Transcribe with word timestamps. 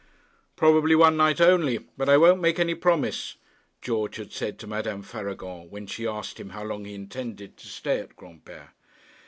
'Probably 0.55 0.95
one 0.95 1.15
night 1.15 1.39
only, 1.39 1.77
but 1.95 2.09
I 2.09 2.17
won't 2.17 2.41
make 2.41 2.57
any 2.57 2.73
promise,' 2.73 3.35
George 3.83 4.15
had 4.15 4.31
said 4.33 4.57
to 4.57 4.65
Madame 4.65 5.03
Faragon 5.03 5.69
when 5.69 5.85
she 5.85 6.07
asked 6.07 6.39
him 6.39 6.49
how 6.49 6.63
long 6.63 6.85
he 6.85 6.95
intended 6.95 7.55
to 7.57 7.67
stay 7.67 7.99
at 7.99 8.15
Granpere. 8.15 8.69